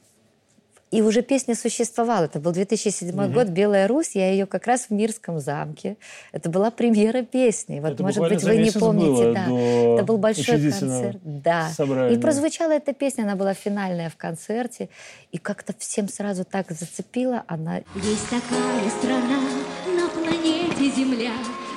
[0.92, 2.26] и уже песня существовала.
[2.26, 3.32] Это был 2007 угу.
[3.32, 4.10] год, «Белая Русь».
[4.14, 5.96] Я ее как раз в Мирском замке.
[6.32, 7.80] Это была премьера песни.
[7.80, 9.32] Вот, это может быть, вы не помните.
[9.32, 9.46] да.
[9.94, 11.18] Это был большой концерт.
[11.24, 11.70] Да.
[11.70, 12.14] Собрания.
[12.14, 14.90] И прозвучала эта песня, она была финальная в концерте.
[15.32, 17.78] И как-то всем сразу так зацепила она.
[17.94, 19.40] Есть такая страна
[19.86, 21.32] на планете Земля,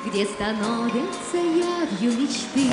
[0.06, 2.68] где становятся явью мечты.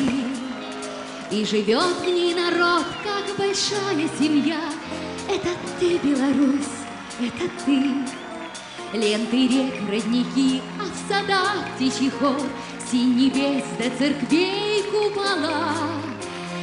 [1.31, 4.82] И живет в ней народ, как большая семья.
[5.28, 6.78] Это ты, Беларусь,
[7.20, 7.94] это ты.
[8.92, 12.40] Ленты рек, родники, а в садах птичий хор,
[12.90, 15.72] Синь небес до церквей купола.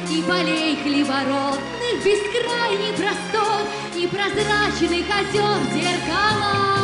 [0.08, 6.79] И полей хлебородных бескрайний простор, И прозрачных озер зеркала.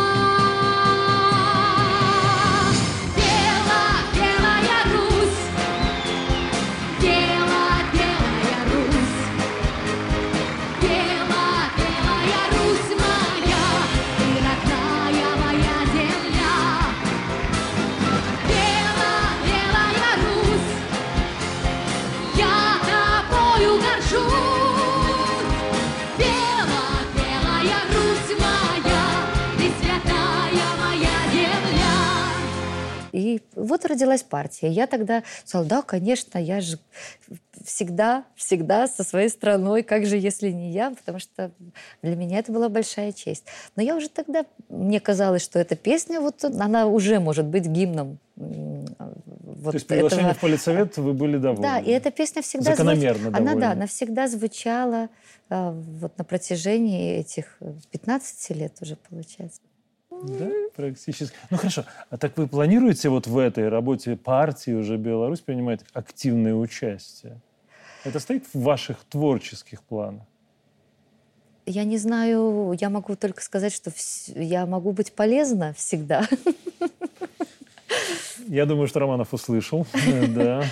[33.76, 34.68] Вот родилась партия.
[34.68, 36.78] Я тогда сказала, да, конечно, я же
[37.64, 41.50] всегда, всегда со своей страной, как же, если не я, потому что
[42.02, 43.44] для меня это была большая честь.
[43.76, 48.18] Но я уже тогда, мне казалось, что эта песня, вот она уже может быть гимном
[48.36, 50.38] вот То есть приглашение этого...
[50.38, 51.62] в политсовет вы были довольны?
[51.62, 52.72] Да, и эта песня всегда...
[52.72, 53.40] Закономерно звуч...
[53.40, 55.08] Она, да, она всегда звучала
[55.48, 57.58] а, вот на протяжении этих
[57.92, 59.60] 15 лет уже, получается.
[60.22, 61.36] Да, практически.
[61.50, 61.84] Ну хорошо.
[62.10, 67.40] А так вы планируете вот в этой работе партии уже Беларусь принимать активное участие?
[68.04, 70.22] Это стоит в ваших творческих планах?
[71.66, 73.90] Я не знаю, я могу только сказать, что
[74.36, 76.26] я могу быть полезна всегда.
[78.46, 79.86] Я думаю, что Романов услышал.
[80.28, 80.62] Да.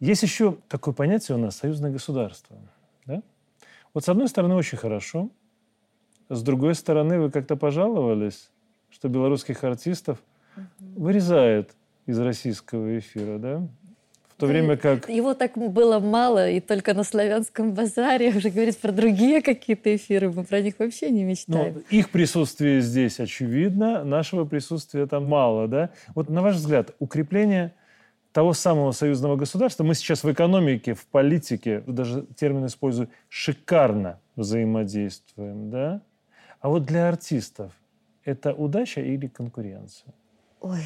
[0.00, 2.56] Есть еще такое понятие у нас– союзное государство.
[3.04, 3.22] Да?
[3.92, 5.28] Вот с одной стороны очень хорошо,
[6.30, 8.50] с другой стороны вы как-то пожаловались,
[8.90, 10.18] что белорусских артистов
[10.78, 11.70] вырезают
[12.06, 13.68] из российского эфира, да?
[14.36, 15.08] В то время как...
[15.08, 20.32] Его так было мало, и только на славянском базаре уже говорить про другие какие-то эфиры,
[20.32, 21.74] мы про них вообще не мечтаем.
[21.74, 25.90] Ну, их присутствие здесь очевидно, нашего присутствия там мало, да?
[26.14, 27.74] Вот на ваш взгляд, укрепление
[28.32, 35.70] того самого союзного государства, мы сейчас в экономике, в политике, даже термин использую, шикарно взаимодействуем,
[35.70, 36.00] да?
[36.60, 37.72] А вот для артистов
[38.24, 40.14] это удача или конкуренция?
[40.60, 40.84] Ой,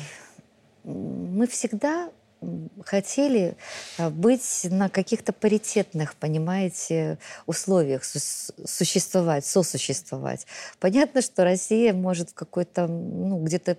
[0.85, 2.11] мы всегда
[2.85, 3.57] хотели
[3.99, 10.47] а, быть на каких-то паритетных, понимаете, условиях существовать, сосуществовать.
[10.81, 13.77] Понятно, что Россия может в какой-то, ну, где-то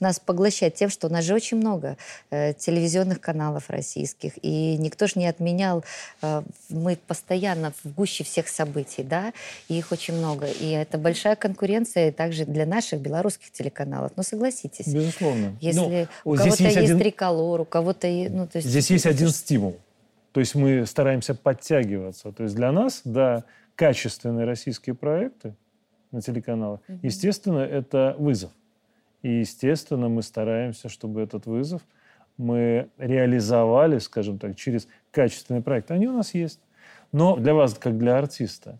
[0.00, 1.96] нас поглощать тем, что у нас же очень много
[2.30, 5.84] э, телевизионных каналов российских, и никто же не отменял,
[6.22, 9.32] э, мы постоянно в гуще всех событий, да,
[9.68, 14.86] и их очень много, и это большая конкуренция также для наших белорусских телеканалов, ну, согласитесь.
[14.86, 15.56] Безусловно.
[15.60, 16.98] Если ну, у кого-то есть, есть один...
[16.98, 18.34] триколор, у кого-то это...
[18.34, 18.68] Ну, то есть...
[18.68, 19.78] Здесь есть один стимул.
[20.32, 22.32] То есть мы стараемся подтягиваться.
[22.32, 23.44] То есть для нас, да,
[23.74, 25.54] качественные российские проекты
[26.10, 26.98] на телеканалах, угу.
[27.02, 28.50] естественно, это вызов.
[29.22, 31.82] И, естественно, мы стараемся, чтобы этот вызов
[32.36, 35.90] мы реализовали, скажем так, через качественный проект.
[35.90, 36.60] Они у нас есть.
[37.10, 38.78] Но для вас, как для артиста,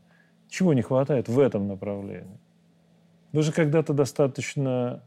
[0.49, 2.39] чего не хватает в этом направлении?
[3.33, 5.03] Вы же когда-то достаточно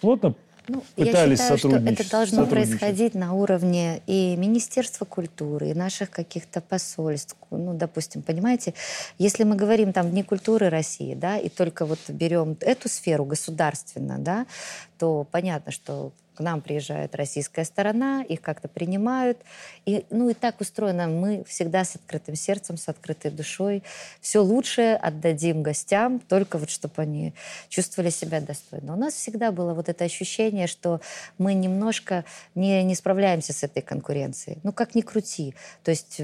[0.00, 0.34] плотно
[0.68, 6.10] ну, пытались я считаю, что это должно происходить на уровне и Министерства культуры, и наших
[6.10, 7.36] каких-то посольств.
[7.50, 8.74] Ну, допустим, понимаете,
[9.18, 14.18] если мы говорим там вне культуры России, да, и только вот берем эту сферу государственно,
[14.18, 14.46] да,
[14.98, 19.38] то понятно, что к нам приезжает российская сторона, их как-то принимают.
[19.86, 21.08] И, ну и так устроено.
[21.08, 23.82] Мы всегда с открытым сердцем, с открытой душой.
[24.20, 27.34] Все лучшее отдадим гостям, только вот чтобы они
[27.68, 28.94] чувствовали себя достойно.
[28.94, 31.00] У нас всегда было вот это ощущение, что
[31.38, 32.24] мы немножко
[32.54, 34.58] не, не справляемся с этой конкуренцией.
[34.62, 35.56] Ну как ни крути.
[35.82, 36.20] То есть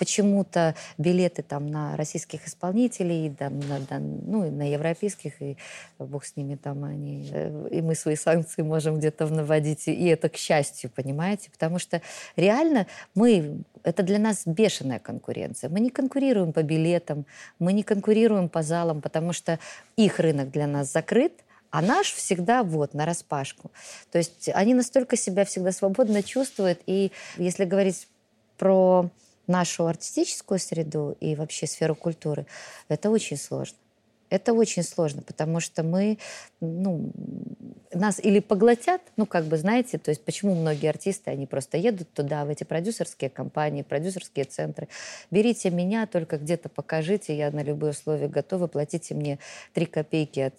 [0.00, 5.58] почему-то билеты там на российских исполнителей, там, на, на, ну, на европейских, и
[5.98, 10.30] бог с ними там они, э, и мы свои санкции можем где-то наводить, и это
[10.30, 12.00] к счастью, понимаете, потому что
[12.34, 15.68] реально мы, это для нас бешеная конкуренция.
[15.68, 17.26] Мы не конкурируем по билетам,
[17.58, 19.58] мы не конкурируем по залам, потому что
[19.96, 21.34] их рынок для нас закрыт,
[21.68, 23.70] а наш всегда вот, на распашку.
[24.10, 26.80] То есть они настолько себя всегда свободно чувствуют.
[26.86, 28.08] И если говорить
[28.56, 29.10] про
[29.46, 32.46] нашу артистическую среду и вообще сферу культуры,
[32.88, 33.76] это очень сложно.
[34.30, 36.18] Это очень сложно, потому что мы,
[36.60, 37.10] ну,
[37.92, 42.12] нас или поглотят, ну, как бы, знаете, то есть почему многие артисты, они просто едут
[42.12, 44.86] туда, в эти продюсерские компании, продюсерские центры.
[45.32, 49.40] Берите меня, только где-то покажите, я на любые условия готова, платите мне
[49.74, 50.54] три копейки от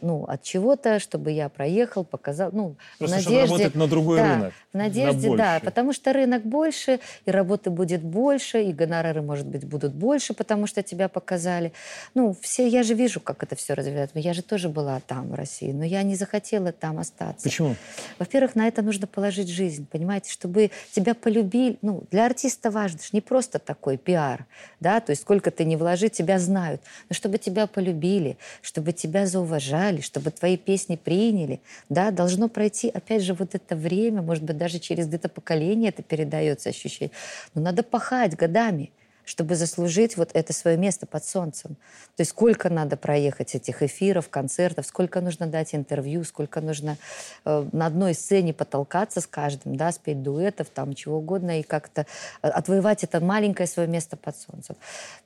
[0.00, 3.52] ну, от чего-то, чтобы я проехал, показал, ну, Просто в чтобы надежде...
[3.52, 4.52] работать на другой да, рынок.
[4.72, 9.46] В надежде, на да, потому что рынок больше, и работы будет больше, и гонорары, может
[9.46, 11.72] быть, будут больше, потому что тебя показали.
[12.14, 14.18] Ну, все, я же вижу, как это все развивается.
[14.18, 17.44] Я же тоже была там, в России, но я не захотела там остаться.
[17.44, 17.76] Почему?
[18.18, 21.78] Во-первых, на это нужно положить жизнь, понимаете, чтобы тебя полюбили.
[21.82, 24.46] Ну, для артиста важно, не просто такой пиар,
[24.80, 29.26] да, то есть сколько ты не вложи, тебя знают, но чтобы тебя полюбили, чтобы тебя
[29.26, 34.56] зауважали, чтобы твои песни приняли, да, должно пройти, опять же, вот это время, может быть,
[34.56, 37.12] даже через где-то поколение это передается ощущение.
[37.54, 38.90] Но надо пахать годами
[39.24, 41.76] чтобы заслужить вот это свое место под солнцем.
[42.16, 46.96] То есть сколько надо проехать этих эфиров, концертов, сколько нужно дать интервью, сколько нужно
[47.44, 52.06] э, на одной сцене потолкаться с каждым, да, спеть дуэтов, там чего угодно, и как-то
[52.42, 54.76] э, отвоевать это маленькое свое место под солнцем.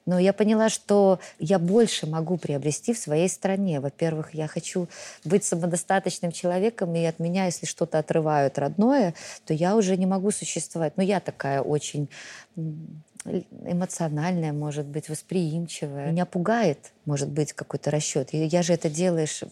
[0.06, 3.80] Но я поняла, что я больше могу приобрести в своей стране.
[3.80, 4.88] Во-первых, я хочу
[5.24, 10.30] быть самодостаточным человеком, и от меня, если что-то отрывают родное, то я уже не могу
[10.30, 10.96] существовать.
[10.96, 12.08] Но я такая очень
[13.24, 16.10] эмоциональная, может быть, восприимчивая.
[16.10, 18.30] Меня пугает, может быть, какой-то расчет.
[18.32, 19.42] Я же это делаешь...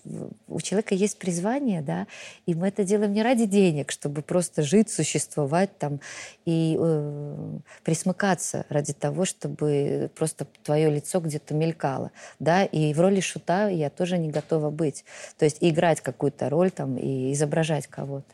[0.46, 2.06] У человека есть призвание, да,
[2.46, 6.00] и мы это делаем не ради денег, чтобы просто жить, существовать там
[6.44, 13.20] и э, присмыкаться ради того, чтобы просто твое лицо где-то мелькало, да, и в роли
[13.20, 15.04] шута я тоже не готова быть.
[15.38, 18.32] То есть играть какую-то роль там и изображать кого-то.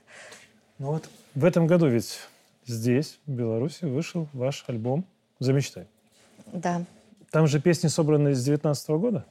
[0.78, 2.18] Ну вот в этом году ведь
[2.66, 5.04] здесь, в Беларуси, вышел ваш альбом
[5.42, 5.86] за мечтой.
[6.52, 6.84] Да.
[7.30, 9.24] Там же песни собраны с 19 года?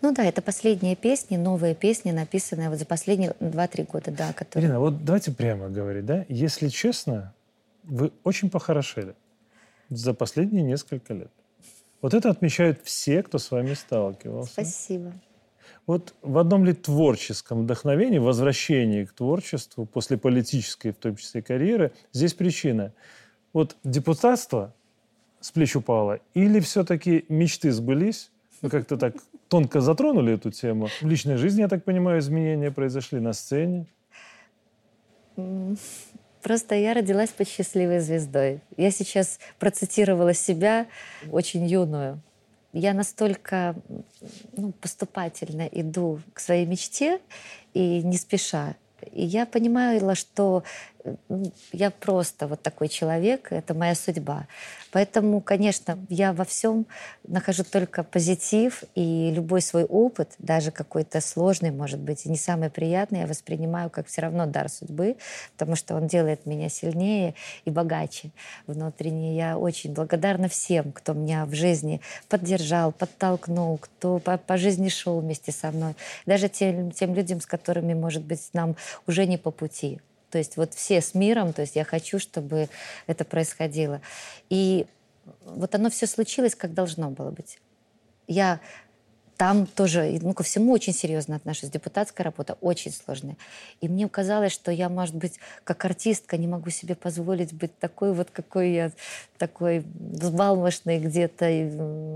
[0.00, 4.32] Ну да, это последние песни, новые песни, написанные вот за последние 2-3 года, да.
[4.32, 4.66] Которые...
[4.66, 6.24] Ирина, вот давайте прямо говорить, да?
[6.28, 7.34] Если честно,
[7.84, 9.14] вы очень похорошели
[9.88, 11.30] за последние несколько лет.
[12.02, 14.52] Вот это отмечают все, кто с вами сталкивался.
[14.52, 15.12] Спасибо.
[15.86, 21.92] Вот в одном ли творческом вдохновении, возвращении к творчеству после политической, в том числе, карьеры,
[22.12, 22.92] здесь причина.
[23.52, 24.74] Вот депутатство
[25.40, 28.30] с плеч упало, или все-таки мечты сбылись?
[28.62, 29.14] Вы как-то так
[29.48, 30.88] тонко затронули эту тему.
[31.00, 33.86] В личной жизни, я так понимаю, изменения произошли на сцене.
[36.42, 38.60] Просто я родилась под счастливой звездой.
[38.76, 40.86] Я сейчас процитировала себя
[41.30, 42.20] очень юную.
[42.72, 43.74] Я настолько
[44.56, 47.20] ну, поступательно иду к своей мечте
[47.74, 48.76] и не спеша.
[49.12, 50.62] И я понимала, что
[51.72, 54.46] я просто вот такой человек, это моя судьба.
[54.92, 56.86] Поэтому, конечно, я во всем
[57.26, 63.20] нахожу только позитив, и любой свой опыт, даже какой-то сложный, может быть, не самый приятный,
[63.20, 65.16] я воспринимаю как все равно дар судьбы,
[65.52, 67.34] потому что он делает меня сильнее
[67.64, 68.30] и богаче
[68.66, 69.36] внутренне.
[69.36, 75.20] Я очень благодарна всем, кто меня в жизни поддержал, подтолкнул, кто по, по жизни шел
[75.20, 75.94] вместе со мной.
[76.24, 78.76] Даже тем, тем людям, с которыми, может быть, нам
[79.06, 80.00] уже не по пути.
[80.36, 82.68] То есть вот все с миром, то есть я хочу, чтобы
[83.06, 84.02] это происходило.
[84.50, 84.84] И
[85.46, 87.58] вот оно все случилось, как должно было быть.
[88.26, 88.60] Я
[89.36, 91.70] там тоже, ну, ко всему очень серьезно отношусь.
[91.70, 93.36] Депутатская работа очень сложная.
[93.80, 98.14] И мне казалось, что я, может быть, как артистка не могу себе позволить быть такой
[98.14, 98.92] вот, какой я,
[99.36, 101.46] такой взбалмошной где-то,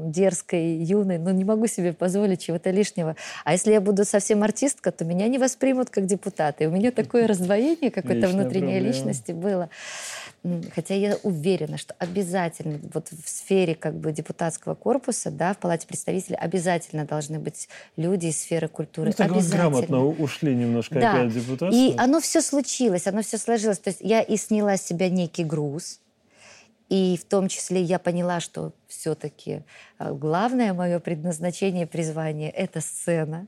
[0.07, 1.19] дерзкой, юной.
[1.19, 3.17] Но не могу себе позволить чего-то лишнего.
[3.45, 6.65] А если я буду совсем артистка, то меня не воспримут как депутата.
[6.65, 9.69] И у меня такое раздвоение какой-то внутренней личности было.
[10.75, 15.87] Хотя я уверена, что обязательно вот в сфере как бы депутатского корпуса, да, в Палате
[15.87, 19.13] представителей обязательно должны быть люди из сферы культуры.
[19.19, 19.57] Ну, обязательно.
[19.57, 21.13] грамотно ушли немножко да.
[21.13, 21.77] опять депутатство.
[21.77, 23.79] И оно все случилось, оно все сложилось.
[23.79, 26.01] То есть я и сняла с себя некий груз,
[26.89, 29.63] и в том числе я поняла, что все-таки
[29.99, 33.47] главное мое предназначение, призвание— это сцена.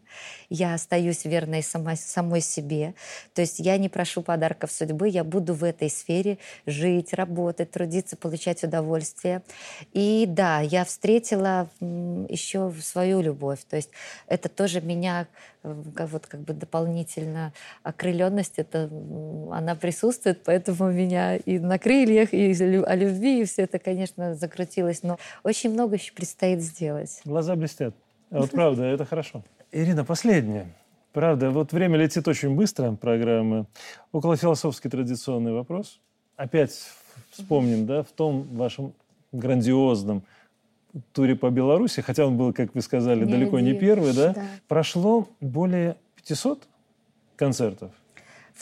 [0.48, 2.94] Я остаюсь верной сама, самой себе.
[3.34, 8.16] То есть я не прошу подарков судьбы, я буду в этой сфере жить, работать, трудиться,
[8.16, 9.42] получать удовольствие.
[9.92, 13.64] И да, я встретила еще свою любовь.
[13.68, 13.90] То есть
[14.26, 15.26] это тоже меня
[15.62, 17.52] вот, как бы дополнительно
[17.84, 18.90] окрыленность, это,
[19.52, 25.04] она присутствует, поэтому меня и на крыльях, и о любви, и все это, конечно, закрутилось.
[25.04, 27.20] Но очень много еще предстоит сделать.
[27.24, 27.94] Глаза блестят.
[28.30, 29.42] А вот правда, это хорошо.
[29.70, 30.74] Ирина, последнее.
[31.12, 33.66] Правда, вот время летит очень быстро, программы.
[34.12, 36.00] Около философский традиционный вопрос.
[36.36, 36.72] Опять
[37.30, 38.94] вспомним, да, в том вашем
[39.32, 40.22] грандиозном
[41.12, 43.72] туре по Беларуси, хотя он был, как вы сказали, не далеко один.
[43.72, 44.32] не первый, да?
[44.34, 46.66] да, прошло более 500
[47.36, 47.90] концертов.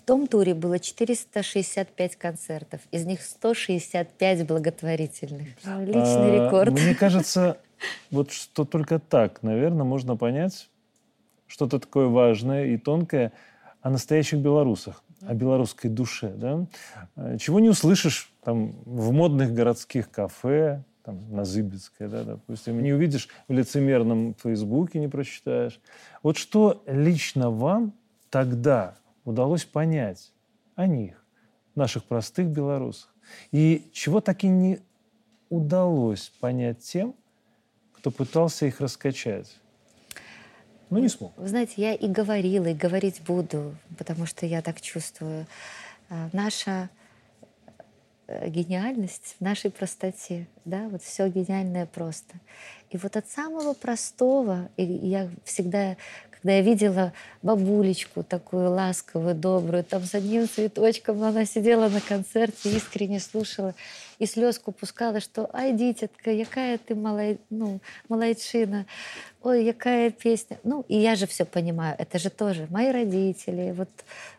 [0.00, 5.48] В том туре было 465 концертов, из них 165 благотворительных.
[5.62, 6.72] Личный а, рекорд.
[6.72, 7.58] Мне кажется,
[8.10, 10.70] вот что только так, наверное, можно понять,
[11.46, 13.32] что-то такое важное и тонкое
[13.82, 16.32] о настоящих белорусах, о белорусской душе.
[16.34, 16.64] Да?
[17.16, 22.94] Э, чего не услышишь там, в модных городских кафе, там, на Зыбецкой, да, допустим, не
[22.94, 25.78] увидишь в лицемерном Фейсбуке, не прочитаешь.
[26.22, 27.92] Вот что лично вам
[28.30, 28.94] тогда
[29.24, 30.32] удалось понять
[30.74, 31.24] о них,
[31.74, 33.14] наших простых белорусах,
[33.52, 34.80] и чего так и не
[35.48, 37.14] удалось понять тем,
[37.92, 39.60] кто пытался их раскачать?
[40.90, 41.32] Но не смог.
[41.36, 45.46] Вы знаете, я и говорила, и говорить буду, потому что я так чувствую.
[46.08, 46.90] А, наша
[48.26, 52.34] э, гениальность в нашей простоте, да, вот все гениальное просто.
[52.90, 55.96] И вот от самого простого, и я всегда,
[56.40, 57.12] когда я видела
[57.42, 63.74] бабулечку такую ласковую, добрую, там с одним цветочком, она сидела на концерте, искренне слушала,
[64.18, 68.86] и слезку пускала, что «Ай, дитятка, якая ты малай, ну, малайчина,
[69.42, 70.58] ой, якая песня».
[70.64, 73.90] Ну, и я же все понимаю, это же тоже мои родители, вот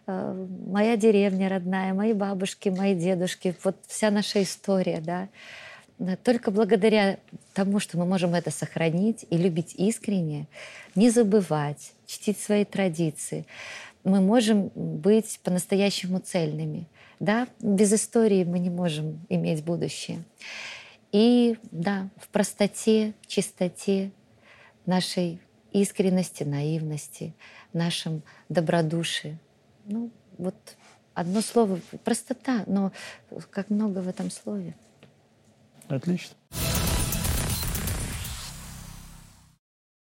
[0.08, 5.30] э, моя деревня родная, мои бабушки, мои дедушки, вот вся наша история, да.
[6.24, 7.20] Только благодаря
[7.54, 10.47] тому, что мы можем это сохранить и любить искренне,
[10.95, 13.45] не забывать, чтить свои традиции,
[14.04, 16.88] мы можем быть по-настоящему цельными–
[17.22, 20.24] да, без истории мы не можем иметь будущее.
[21.12, 24.12] И да, в простоте, чистоте
[24.88, 25.39] нашей
[25.72, 27.36] искренности, наивности,
[27.74, 29.38] нашем добродушии.
[29.86, 30.56] Ну, вот
[31.14, 32.91] одно слово— простота, но
[33.52, 34.76] как много в этом слове.
[36.08, 36.36] nicht